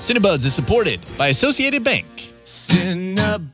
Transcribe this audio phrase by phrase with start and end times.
[0.00, 2.06] Cinebuds is supported by Associated Bank.
[2.44, 3.50] Cinebuds,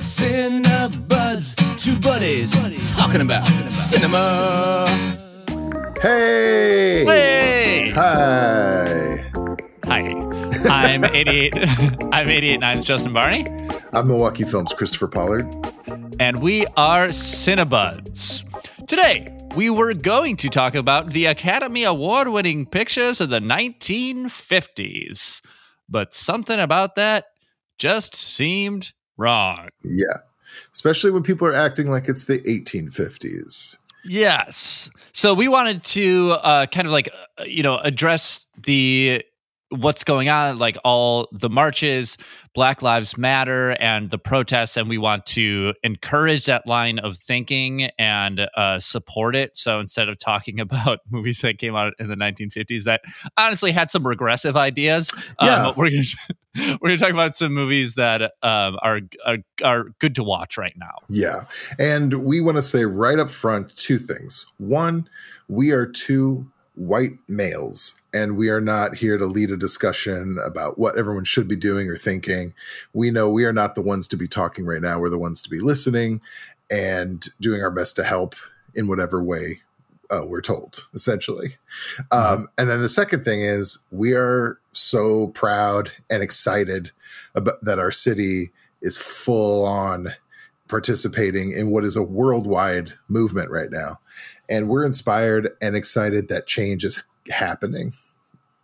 [0.00, 2.52] Cinebuds, two buddies
[2.96, 4.86] talking about cinema.
[6.00, 7.04] Hey!
[7.04, 7.90] Hey!
[7.94, 9.30] Hi!
[9.84, 10.92] Hi.
[10.92, 11.54] I'm 88.
[12.12, 13.46] I'm 88.9's Justin Barney,
[13.92, 15.46] I'm Milwaukee Films Christopher Pollard.
[16.18, 18.44] and we are Cinebuds.
[18.88, 25.40] Today, we were going to talk about the Academy Award winning pictures of the 1950s,
[25.88, 27.26] but something about that
[27.78, 29.68] just seemed wrong.
[29.82, 30.18] Yeah.
[30.72, 33.76] Especially when people are acting like it's the 1850s.
[34.04, 34.90] Yes.
[35.12, 39.22] So we wanted to uh, kind of like, uh, you know, address the
[39.70, 42.18] what's going on, like all the marches,
[42.54, 47.84] Black Lives Matter, and the protests, and we want to encourage that line of thinking
[47.98, 49.56] and uh, support it.
[49.56, 53.02] So instead of talking about movies that came out in the 1950s that
[53.36, 55.68] honestly had some regressive ideas, Yeah.
[55.68, 56.02] um, we're gonna
[56.80, 60.74] we're gonna talk about some movies that um, are, are are good to watch right
[60.76, 60.94] now.
[61.08, 61.42] Yeah.
[61.78, 64.46] And we want to say right up front two things.
[64.58, 65.08] One,
[65.48, 66.50] we are two
[66.80, 71.46] white males, and we are not here to lead a discussion about what everyone should
[71.46, 72.54] be doing or thinking.
[72.94, 74.98] We know we are not the ones to be talking right now.
[74.98, 76.22] We're the ones to be listening
[76.70, 78.34] and doing our best to help
[78.74, 79.60] in whatever way
[80.10, 81.56] uh, we're told, essentially.
[82.12, 86.92] Um, and then the second thing is we are so proud and excited
[87.34, 90.14] about that our city is full on
[90.70, 93.98] participating in what is a worldwide movement right now.
[94.48, 97.92] And we're inspired and excited that change is happening.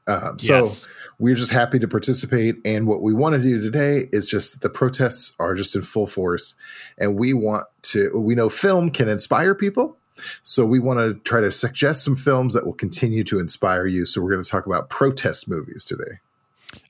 [0.09, 0.89] Um, so Yes.
[1.19, 2.57] we're just happy to participate.
[2.65, 5.83] And what we want to do today is just that the protests are just in
[5.83, 6.55] full force.
[6.97, 9.99] And we want to, we know film can inspire people.
[10.43, 14.07] So we want to try to suggest some films that will continue to inspire you.
[14.07, 16.21] So we're going to talk about protest movies today.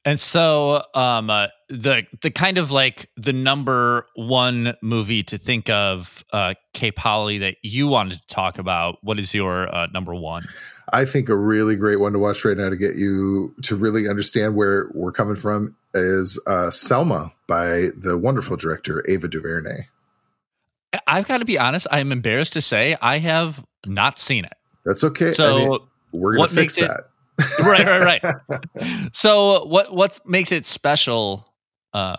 [0.05, 5.69] And so, um, uh, the the kind of like the number one movie to think
[5.69, 6.93] of, uh, K.
[6.93, 8.99] Polly, that you wanted to talk about.
[9.03, 10.47] What is your uh, number one?
[10.93, 14.09] I think a really great one to watch right now to get you to really
[14.09, 19.89] understand where we're coming from is uh, Selma by the wonderful director Ava DuVernay.
[21.07, 21.87] I've got to be honest.
[21.91, 24.55] I'm embarrassed to say I have not seen it.
[24.85, 25.33] That's okay.
[25.33, 25.79] So, I mean,
[26.13, 27.09] we're gonna fix makes it- that.
[27.61, 29.11] right, right, right.
[29.13, 31.47] so, what what makes it special,
[31.93, 32.17] uh,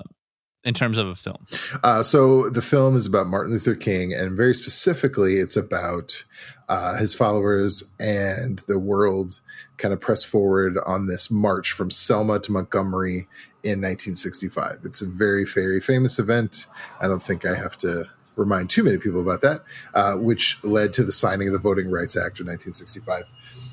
[0.63, 1.45] in terms of a film?
[1.83, 6.23] Uh, so the film is about Martin Luther King, and very specifically, it's about
[6.69, 9.39] uh, his followers and the world
[9.77, 13.27] kind of press forward on this march from Selma to Montgomery
[13.63, 14.79] in 1965.
[14.83, 16.67] It's a very, very famous event.
[16.99, 18.05] I don't think I have to
[18.35, 19.63] remind too many people about that,
[19.93, 23.23] uh, which led to the signing of the Voting Rights Act of 1965.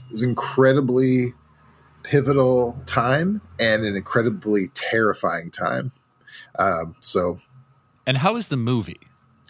[0.08, 1.34] It was incredibly
[2.02, 5.92] pivotal time and an incredibly terrifying time.
[6.58, 7.38] Um, so
[8.06, 9.00] And how is the movie?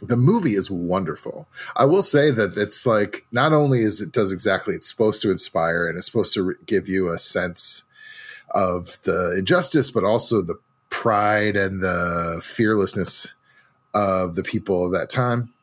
[0.03, 1.48] the movie is wonderful.
[1.76, 5.31] I will say that it's like not only is it does exactly it's supposed to
[5.31, 7.84] inspire and it's supposed to give you a sense
[8.50, 10.59] of the injustice, but also the
[10.91, 13.32] pride and the fearlessness
[13.94, 15.53] of the people of that time.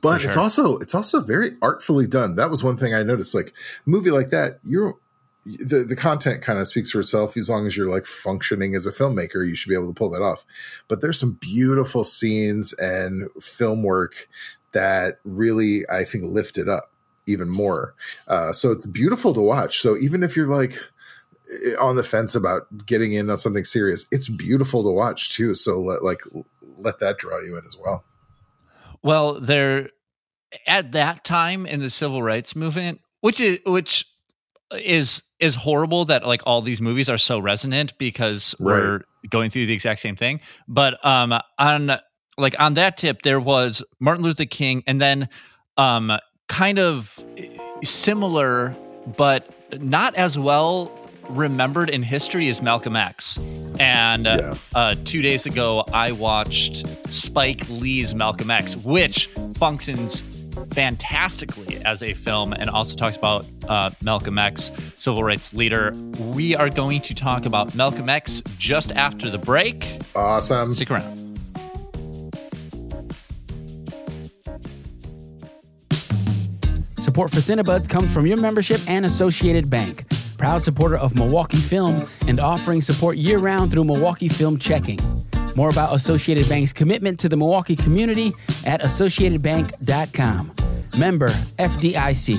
[0.00, 2.36] But For it's also it's also very artfully done.
[2.36, 3.34] That was one thing I noticed.
[3.34, 3.52] Like
[3.86, 4.96] movie like that, you're
[5.44, 7.36] the, the content kind of speaks for itself.
[7.36, 10.10] As long as you're like functioning as a filmmaker you should be able to pull
[10.10, 10.44] that off.
[10.88, 14.28] But there's some beautiful scenes and film work
[14.72, 16.92] that really i think lift it up
[17.26, 17.94] even more.
[18.28, 19.78] Uh, so it's beautiful to watch.
[19.80, 20.74] So even if you're like
[21.66, 25.56] eh, on the fence about getting in on something serious it's beautiful to watch too.
[25.56, 26.20] So let like
[26.78, 28.04] let that draw you in as well
[29.02, 29.88] Well, there
[30.66, 34.06] at that time in the civil rights movement, which is which
[34.72, 39.66] is is horrible that like all these movies are so resonant because we're going through
[39.66, 40.40] the exact same thing.
[40.68, 41.98] But um on
[42.38, 45.28] like on that tip there was Martin Luther King and then
[45.76, 46.12] um
[46.48, 47.22] kind of
[47.82, 48.76] similar
[49.16, 49.48] but
[49.80, 50.92] not as well
[51.30, 53.38] remembered in history is Malcolm X.
[53.78, 54.54] And uh, Yeah.
[54.74, 60.22] uh, two days ago, I watched Spike Lee's Malcolm X, which functions
[60.72, 65.92] fantastically as a film and also talks about uh, Malcolm X, civil rights leader.
[66.18, 69.98] We are going to talk about Malcolm X just after the break.
[70.14, 71.16] awesome Stick around.
[76.98, 80.04] Support for Cinebuds comes from your membership and Associated Bank,
[80.40, 84.98] proud supporter of Milwaukee Film and offering support year round through Milwaukee Film Checking.
[85.54, 88.32] More about Associated Bank's commitment to the Milwaukee community
[88.64, 90.52] at associatedbank.com.
[90.96, 92.38] Member FDIC.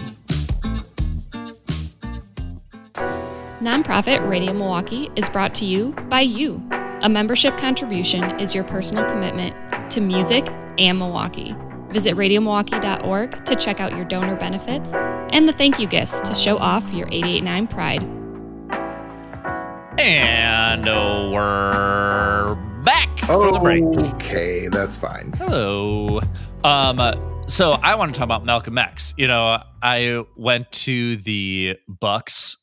[3.62, 6.60] Nonprofit Radio Milwaukee is brought to you by you.
[7.04, 9.56] A membership contribution is your personal commitment
[9.92, 10.48] to music
[10.80, 11.56] and Milwaukee.
[11.90, 14.94] Visit radiomilwaukee.org to check out your donor benefits
[15.34, 18.04] and the thank you gifts to show off your 889 pride.
[20.00, 23.84] And we're back from the break.
[24.16, 25.32] Okay, that's fine.
[25.38, 26.22] Hello.
[26.64, 27.00] Um,
[27.48, 29.14] so I want to talk about Malcolm X.
[29.18, 32.58] You know, I went to the Bucks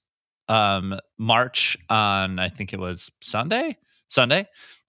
[0.49, 3.77] um march on I think it was Sunday,
[4.09, 4.47] Sunday,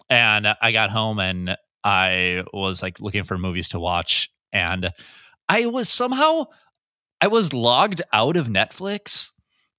[0.09, 4.91] and I got home and I was like looking for movies to watch, and
[5.49, 6.45] I was somehow
[7.21, 9.31] I was logged out of Netflix.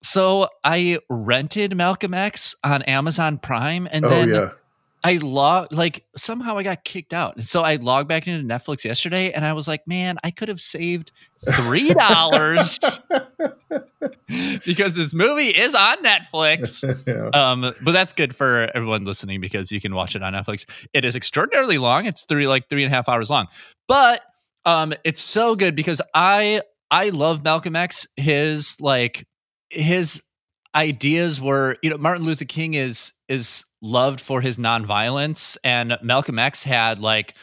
[0.03, 4.49] So I rented Malcolm X on Amazon Prime, and Oh then yeah.
[5.03, 7.37] I log like somehow I got kicked out.
[7.37, 10.49] And so I logged back into Netflix yesterday and I was like, man, I could
[10.49, 11.11] have saved
[11.53, 12.79] three dollars
[14.67, 16.83] because this movie is on Netflix.
[17.07, 17.31] yeah.
[17.33, 20.67] Um, but that's good for everyone listening because you can watch it on Netflix.
[20.93, 22.05] It is extraordinarily long.
[22.05, 23.47] It's three like three and a half hours long.
[23.89, 24.23] But
[24.67, 26.61] um it's so good because I
[26.91, 28.07] I love Malcolm X.
[28.17, 29.27] His like
[29.71, 30.23] his
[30.75, 36.39] ideas were you know martin luther king is is loved for his nonviolence and malcolm
[36.39, 37.35] x had like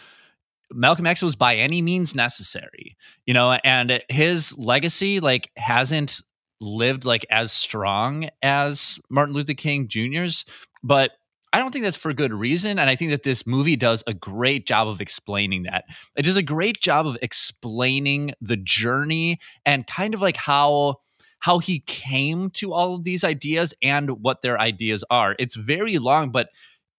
[0.72, 2.96] malcolm x was by any means necessary
[3.26, 6.22] you know and his legacy like hasn't
[6.62, 10.46] lived like as strong as martin luther king jr's
[10.84, 11.12] but
[11.54, 14.14] i don't think that's for good reason and i think that this movie does a
[14.14, 15.86] great job of explaining that
[16.16, 20.96] it does a great job of explaining the journey and kind of like how
[21.40, 25.36] how he came to all of these ideas and what their ideas are.
[25.40, 26.50] It's very long, but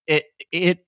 [0.07, 0.85] it it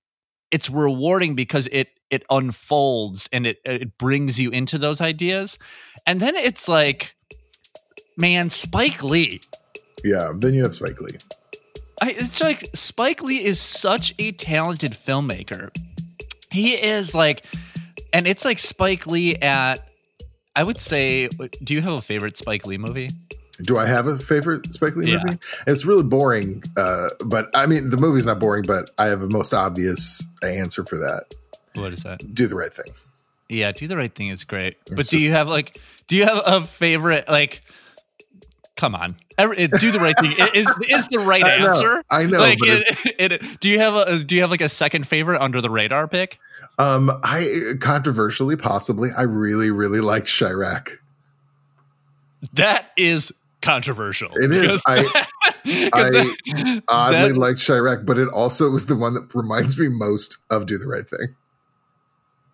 [0.50, 5.58] it's rewarding because it it unfolds and it it brings you into those ideas.
[6.06, 7.16] And then it's like
[8.16, 9.40] man, Spike Lee.
[10.04, 10.32] yeah.
[10.34, 11.16] Then you have Spike Lee.
[12.00, 15.70] I, it's like Spike Lee is such a talented filmmaker.
[16.50, 17.44] He is like,
[18.12, 19.86] and it's like Spike Lee at,
[20.56, 21.28] I would say,
[21.62, 23.10] do you have a favorite Spike Lee movie?
[23.62, 25.20] Do I have a favorite Spike Lee Yeah.
[25.24, 25.38] movie?
[25.66, 29.28] It's really boring, uh, but I mean the movie's not boring, but I have a
[29.28, 31.34] most obvious answer for that.
[31.74, 32.34] What is that?
[32.34, 32.92] Do the right thing.
[33.50, 34.76] Yeah, do the right thing is great.
[34.86, 37.28] but do just- you have like, do you have a favorite?
[37.28, 37.62] Like,
[38.76, 42.02] come on, do the right thing i- is is the right I know, answer.
[42.10, 45.06] I know, Like, it, it, do you have a do you have like a second
[45.06, 46.38] favorite under the radar pick?
[46.78, 50.88] Um, I controversially, possibly, I really, really like Chi-Raq.
[52.54, 54.30] That is controversial.
[54.34, 54.82] It is.
[54.86, 55.26] I-
[55.92, 60.38] I Oddly that- like Chi-Raq, but it also was the one that reminds me most
[60.50, 61.34] of Do the Right Thing.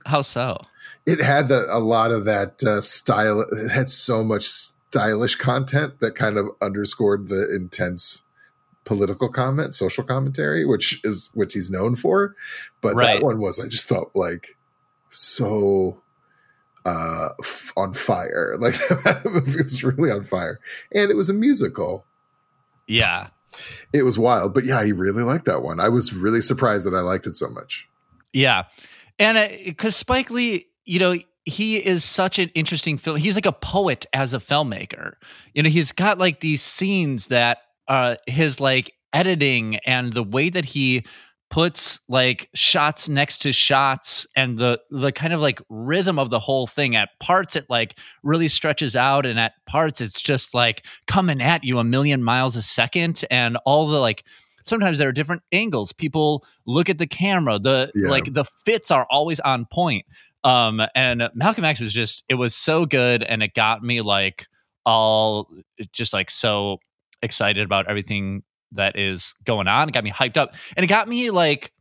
[0.07, 0.59] how so?
[1.07, 3.43] It had the, a lot of that uh, style.
[3.43, 4.45] It had so much
[4.96, 8.22] stylish content that kind of underscored the intense
[8.84, 12.34] political comment, social commentary, which is which he's known for.
[12.81, 13.19] But Right.
[13.19, 14.56] that one was, I just thought, like
[15.10, 16.02] so
[16.87, 18.56] uh f- on fire.
[18.60, 20.60] Like that movie was really on fire,
[20.94, 22.06] and it was a musical.
[22.87, 23.28] Yeah,
[23.93, 25.81] It was wild, but yeah, I really liked that one.
[25.81, 27.88] I was really surprised that I liked it so much.
[28.32, 28.64] yeah,
[29.19, 31.16] and because Spike Lee, you know,
[31.46, 33.16] he is such an interesting film.
[33.16, 35.14] He's like a poet as a filmmaker.
[35.54, 37.58] You know, he's got like these scenes that
[37.88, 41.04] uh his like editing and the way that he
[41.48, 46.41] puts like shots next to shots and the the kind of like rhythm of the
[46.41, 50.84] whole thing at parts it like really stretches out and at parts it's just like
[51.06, 54.24] coming at you a million miles a second and all the like
[54.65, 58.10] sometimes there are different angles people look at the camera the Yeah.
[58.10, 60.05] like the fits are always on point
[60.46, 64.46] um and malcolm x was just it was so good and it got me like
[64.86, 65.50] all
[65.93, 66.79] just like so
[67.20, 69.88] excited about everything that is going on.
[69.88, 71.72] It got me hyped up and it got me like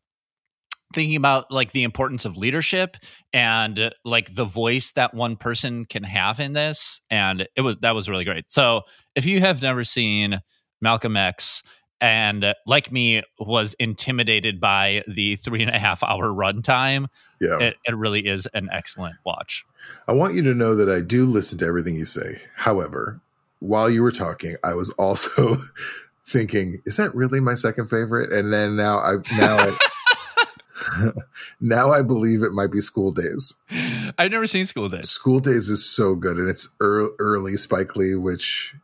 [0.93, 2.97] thinking about like the importance of leadership
[3.33, 7.95] and like the voice that one person can have in this and it was that
[7.95, 8.51] was really great.
[8.51, 8.81] So
[9.15, 10.41] if you have never seen
[10.81, 11.63] malcolm x
[12.05, 17.07] and uh, like me was intimidated by the three and a half hour runtime
[17.41, 17.59] Yeah.
[17.59, 19.65] it, it really is an excellent watch
[20.07, 22.41] I want you to know that I do listen to everything you say.
[22.55, 23.21] However,
[23.59, 25.57] while you were talking, I was also
[26.25, 28.31] thinking, is that really my second favorite?
[28.33, 29.77] And then now I now I
[31.61, 33.53] now I believe it might be School Daze.
[34.17, 37.95] i've never seen school daze School Daze is so good, and it's early, early Spike
[37.95, 38.75] Lee, which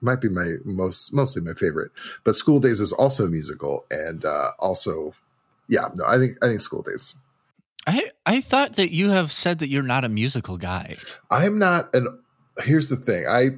[0.00, 1.90] might be my most mostly my favorite.
[2.24, 5.14] But School Daze is also a musical, and uh, also,
[5.68, 7.14] yeah, no, I think I think School Daze.
[7.86, 10.96] I, I thought that you have said that you're not a musical guy
[11.30, 12.06] I'm not an
[12.62, 13.26] here's the thing.
[13.26, 13.50] I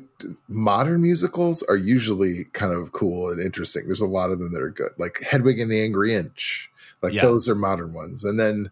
[0.48, 3.86] modern musicals are usually kind of cool and interesting.
[3.86, 6.70] There's a lot of them that are good, like Hedwig and the Angry Inch.
[7.02, 7.22] Like Yeah.
[7.22, 8.24] those are modern ones.
[8.24, 8.70] And then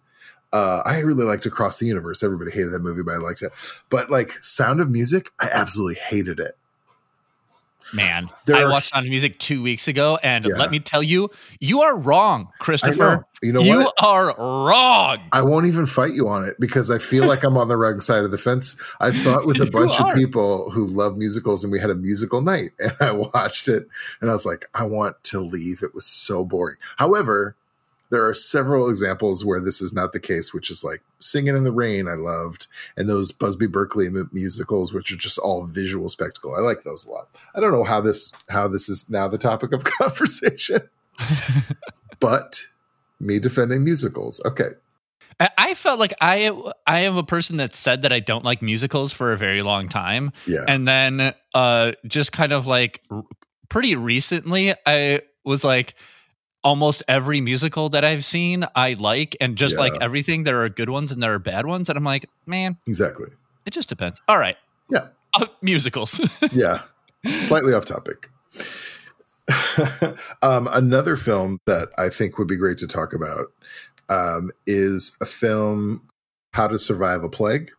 [0.52, 2.22] uh, I really liked Across the Universe.
[2.22, 3.52] Everybody hated that movie, but I liked it.
[3.90, 6.56] But like Sound of Music, I absolutely hated it.
[7.92, 10.56] Man, There I watched on Music two weeks ago, and Yeah.
[10.56, 11.30] let me tell you,
[11.60, 13.24] you are wrong, Christopher.
[13.42, 13.94] You know you what?
[14.02, 15.18] are wrong.
[15.32, 18.00] I won't even fight you on it because I feel like I'm on the wrong
[18.00, 18.76] side of the fence.
[19.00, 21.94] I saw it with a bunch of people who love musicals, and we had a
[21.94, 23.88] musical night, and I watched it,
[24.20, 25.82] and I was like, I want to leave.
[25.82, 26.76] It was so boring.
[26.96, 27.56] However,
[28.10, 31.64] there are several examples where this is not the case, which is like Singing in
[31.64, 36.08] the Rain, I loved, and those Busby Berkeley mu- musicals, which are just all visual
[36.08, 36.54] spectacle.
[36.54, 37.28] I like those a lot.
[37.54, 40.80] I don't know how this how this is now the topic of conversation,
[42.20, 42.62] but
[43.20, 44.40] me defending musicals.
[44.46, 44.70] Okay,
[45.40, 46.50] I- felt like I
[46.86, 49.88] I am a person that said that I don't like musicals for a very long
[49.88, 53.22] time, yeah, and then uh, just kind of like r-
[53.68, 55.94] pretty recently, I was like.
[56.64, 59.80] Almost every musical that I've seen, I like, and just Yeah.
[59.80, 62.76] like everything, there are good ones and there are bad ones, and I'm like, man,
[62.86, 63.28] exactly.
[63.64, 64.20] it just depends.
[64.28, 64.56] All right,
[64.90, 65.08] Yeah.
[65.34, 66.20] uh, musicals.
[66.52, 66.80] yeah
[67.24, 68.28] slightly off topic
[70.42, 73.46] um, another film that i think would be great to talk about
[74.08, 76.06] um, is a film
[76.54, 77.70] how to survive a plague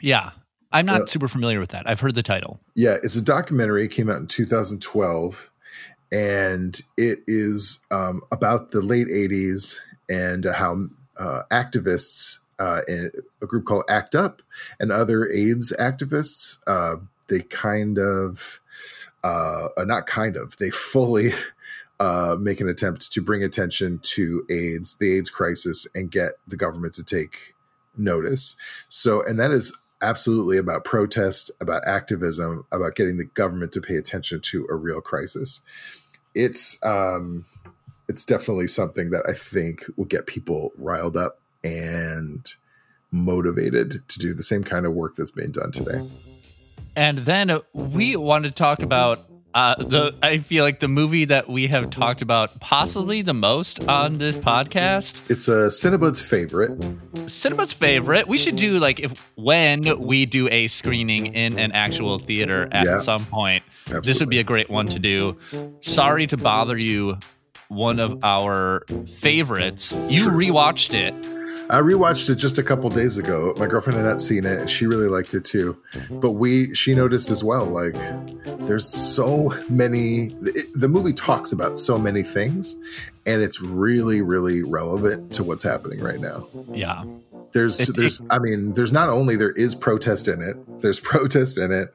[0.00, 0.30] yeah,
[0.70, 1.04] I'm not Yeah.
[1.06, 1.88] super familiar with that.
[1.88, 2.60] I've heard the title.
[2.76, 5.50] yeah it's a documentary it came out in 2012
[6.14, 10.76] and it is um, about the late 80s and how
[11.18, 13.10] uh, activists uh, in
[13.42, 14.40] a group called act up
[14.78, 16.96] and other aids activists uh,
[17.28, 18.60] they kind of
[19.24, 21.30] uh, uh, not kind of they fully
[22.00, 26.56] uh, make an attempt to bring attention to AIDS, the AIDS crisis, and get the
[26.56, 27.54] government to take
[27.96, 28.56] notice.
[28.88, 33.94] So, and that is absolutely about protest, about activism, about getting the government to pay
[33.94, 35.62] attention to a real crisis.
[36.34, 37.44] It's um,
[38.08, 42.52] it's definitely something that I think will get people riled up and
[43.10, 46.06] motivated to do the same kind of work that's being done today.
[46.96, 50.14] And then we wanted to talk about uh, the.
[50.22, 54.36] I feel like the movie that we have talked about possibly the most on this
[54.36, 56.72] podcast, It's a Cinebud's favorite.
[57.30, 58.26] Cinema's favorite.
[58.28, 62.84] We should do like if when we do a screening in an actual theater at
[62.84, 62.98] Yeah.
[62.98, 63.62] some point.
[63.86, 64.10] Absolutely.
[64.10, 65.36] This would be a great one to do.
[65.80, 67.18] Sorry to bother you.
[67.68, 69.96] One of our favorites.
[70.08, 71.14] You rewatched it.
[71.70, 73.54] I rewatched it just a couple days ago.
[73.58, 75.76] My girlfriend had not seen it, she really liked it too.
[76.10, 77.64] But we, she noticed as well.
[77.64, 77.94] Like,
[78.66, 80.26] there's so many.
[80.42, 82.76] It, the movie talks about so many things,
[83.26, 86.46] and it's really, really relevant to what's happening right now.
[86.70, 87.02] Yeah.
[87.52, 88.20] There's, It- there's.
[88.30, 90.56] I mean, there's not only there is protest in it.
[90.82, 91.94] There's protest in it.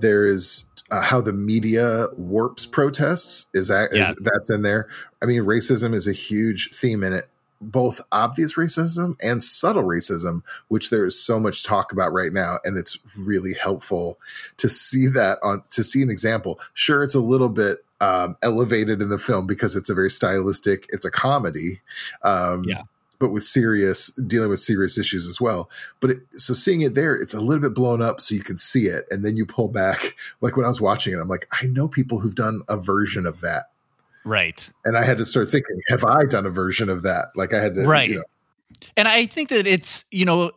[0.00, 3.46] There is uh, how the media warps protests.
[3.52, 4.12] Is that is Yeah.
[4.20, 4.88] that's in there?
[5.20, 7.28] I mean, racism is a huge theme in it.
[7.60, 12.58] Both obvious racism and subtle racism, which there is so much talk about right now,
[12.64, 14.18] and it's really helpful
[14.58, 16.60] to see that on to see an example.
[16.74, 20.86] Sure, it's a little bit um, elevated in the film because it's a very stylistic.
[20.90, 21.80] It's a comedy,
[22.22, 22.82] um, Yeah.
[23.18, 25.68] but with serious dealing with serious issues as well.
[25.98, 28.56] But it, so seeing it there, it's a little bit blown up so you can
[28.56, 30.14] see it, and then you pull back.
[30.40, 33.26] Like when I was watching it, I'm like, I know people who've done a version
[33.26, 33.70] of that.
[34.28, 34.70] Right.
[34.84, 37.28] And I had to start thinking, have I done a version of that?
[37.34, 38.10] Like I had to, Right.
[38.10, 38.24] you know,
[38.96, 40.52] And I think that it's, you know,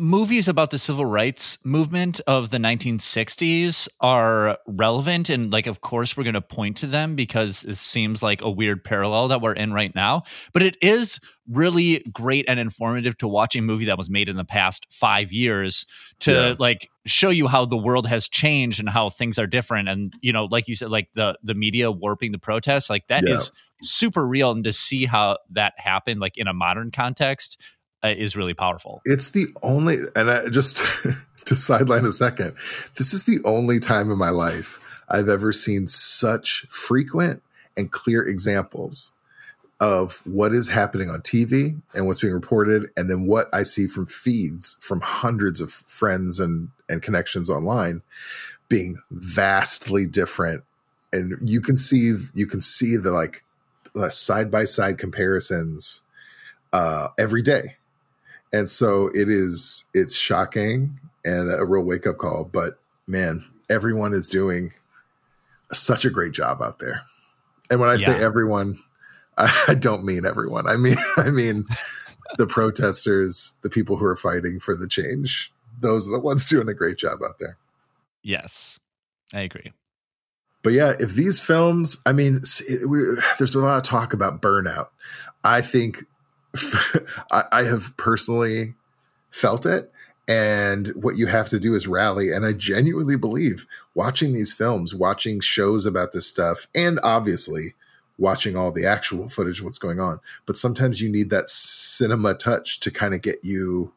[0.00, 5.28] movies about the civil rights movement of the 1960s are relevant.
[5.30, 8.50] And, like, of course, we're going to point to them because it seems like a
[8.50, 10.22] weird parallel that we're in right now.
[10.52, 14.36] But it is really great and informative to watch a movie that was made in
[14.36, 15.84] the past five years
[16.20, 16.54] to, Yeah.
[16.58, 19.88] like, show you how the world has changed and how things are different.
[19.88, 23.26] And, you know, like you said, like the, the media warping the protests, like, that
[23.26, 23.58] is Yeah.
[23.82, 24.50] super real.
[24.52, 27.60] And to see how that happened, like, in a modern context,
[28.08, 29.02] is really powerful.
[29.04, 30.76] it's the only, and I just
[31.46, 32.54] to sideline a second,
[32.96, 37.42] this is the only time in my life I've ever seen such frequent
[37.76, 39.12] and clear examples
[39.80, 43.86] of what is happening on TV and what's being reported, and then what I see
[43.86, 48.02] from feeds from hundreds of friends and, and connections online
[48.68, 50.62] being vastly different.
[51.12, 53.42] And you can see you can see the like
[54.12, 56.02] side by side comparisons
[56.72, 57.76] uh, every day.
[58.52, 62.44] And so it is it's shocking and a real wake up call.
[62.44, 64.72] But man, everyone is doing
[65.72, 67.02] such a great job out there.
[67.70, 68.76] And when I say everyone,
[69.38, 70.66] I, I don't mean everyone.
[70.66, 71.64] I mean I mean
[72.36, 75.52] the protesters, the people who are fighting for the change.
[75.80, 77.56] those are the ones doing a great job out there.
[78.22, 78.78] Yes,
[79.32, 79.72] I agree.
[80.62, 82.40] But yeah, if these films, I mean,
[82.86, 82.98] we,
[83.38, 84.88] there's a lot of talk about burnout.
[85.42, 86.04] I think
[87.30, 88.74] I, I have personally
[89.30, 89.92] felt it.
[90.28, 92.30] And what you have to do is rally.
[92.30, 97.74] And I genuinely believe watching these films, watching shows about this stuff, and obviously
[98.16, 100.20] watching all the actual footage of what's going on.
[100.46, 103.92] But sometimes you need that cinema touch to kind of get you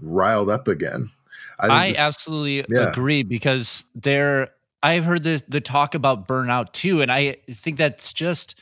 [0.00, 1.10] riled up again.
[1.58, 2.90] I, I this, absolutely yeah.
[2.90, 4.50] agree because there
[4.82, 8.58] I've heard the the talk about burnout too, and I think that's just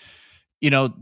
[0.60, 0.94] you know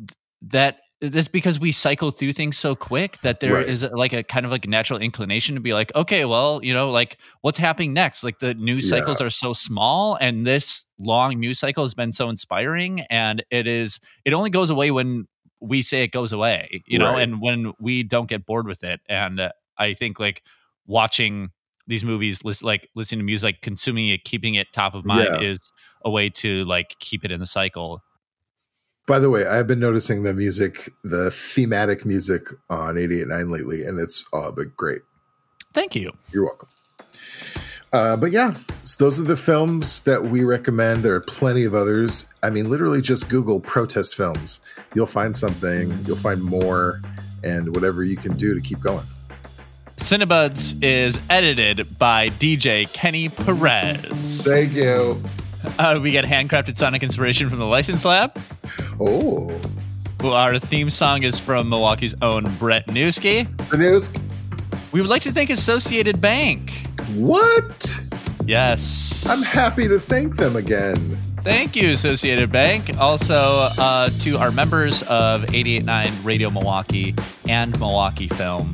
[0.42, 3.68] that this because we cycle through things so quick that there right.
[3.68, 6.74] is a, like a kind of like natural inclination to be like okay well you
[6.74, 8.98] know like what's happening next like the news yeah.
[8.98, 13.66] cycles are so small and this long news cycle has been so inspiring and it
[13.66, 15.26] is it only goes away when
[15.60, 17.22] we say it goes away you know right.
[17.22, 20.42] and when we don't get bored with it and uh, i think like
[20.86, 21.50] watching
[21.86, 25.28] these movies list, like listening to music like consuming it keeping it top of mind
[25.30, 25.40] yeah.
[25.40, 25.70] is
[26.04, 28.02] a way to like keep it in the cycle
[29.08, 33.98] by the way, I've been noticing the music, the thematic music on 88.9 lately, and
[33.98, 35.00] it's all been great.
[35.72, 36.12] Thank you.
[36.30, 36.68] You're welcome.
[37.90, 41.02] Uh, but yeah, so those are the films that we recommend.
[41.02, 42.28] There are plenty of others.
[42.42, 44.60] I mean, literally just Google protest films.
[44.94, 47.00] You'll find something, you'll find more,
[47.42, 49.06] and whatever you can do to keep going.
[49.96, 54.44] Cinebuds is edited by DJ Kenny Perez.
[54.44, 55.22] Thank you.
[55.78, 58.38] Uh, we get handcrafted sonic inspiration from the License Lab.
[59.00, 59.60] Oh.
[60.20, 63.46] Well, our theme song is from Milwaukee's own Brett Newski.
[63.68, 64.20] Newski.
[64.92, 66.72] We would like to thank Associated Bank.
[67.14, 68.00] What?
[68.46, 69.26] Yes.
[69.28, 71.18] I'm happy to thank them again.
[71.42, 72.98] Thank you, Associated Bank.
[72.98, 77.14] Also, uh, to our members of 889 Radio Milwaukee
[77.48, 78.72] and Milwaukee Film.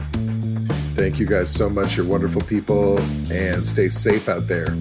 [0.95, 1.97] Thank you guys so much.
[1.97, 2.99] You're wonderful people
[3.31, 4.75] and stay safe out there.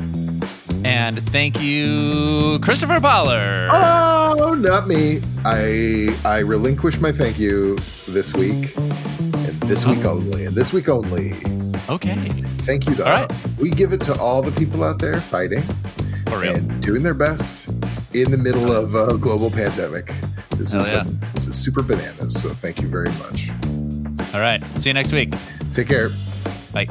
[1.04, 3.70] And thank you, Christopher Pollard.
[3.74, 5.22] Oh, not me.
[5.44, 7.76] I I relinquish my thank you
[8.08, 9.96] this week, and this uh-huh.
[9.96, 10.12] week oh.
[10.12, 11.34] only, and this week only.
[11.90, 12.16] Okay.
[12.64, 13.12] Thank you to all.
[13.12, 13.32] Right.
[13.58, 15.66] We give it to all the people out there fighting
[16.28, 17.68] and doing their best
[18.14, 20.14] in the middle of a global pandemic.
[20.52, 21.04] This is yeah.
[21.34, 22.42] this is super bananas.
[22.42, 23.50] So thank you very much.
[24.34, 24.64] All right.
[24.80, 25.34] See you next week.
[25.74, 26.12] Take care.
[26.72, 26.88] Bye.